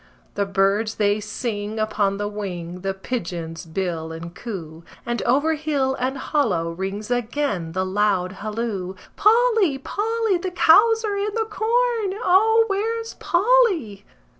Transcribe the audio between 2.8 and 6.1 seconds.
the pigeons bill and coo, And over hill